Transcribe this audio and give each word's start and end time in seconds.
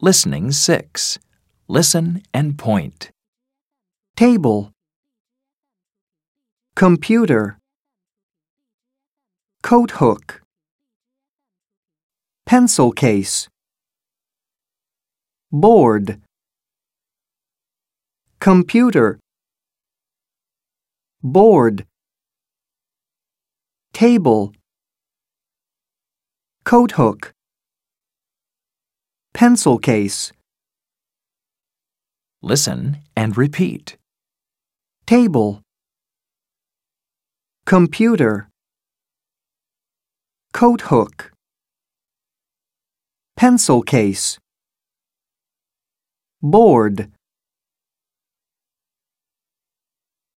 Listening 0.00 0.52
6. 0.52 1.18
Listen 1.66 2.22
and 2.32 2.56
point. 2.56 3.10
table, 4.18 4.72
computer, 6.74 7.58
coat 9.62 9.92
hook, 9.92 10.42
pencil 12.46 12.90
case, 12.90 13.48
board, 15.52 16.20
computer, 18.40 19.20
board, 21.22 21.86
table, 23.92 24.52
coat 26.64 26.92
hook, 26.92 27.32
pencil 29.38 29.78
case, 29.78 30.32
Listen 32.42 32.98
and 33.14 33.36
repeat. 33.36 33.96
table, 35.06 35.62
computer, 37.64 38.48
coat 40.52 40.80
hook, 40.90 41.30
pencil 43.36 43.80
case, 43.82 44.40
board, 46.42 47.12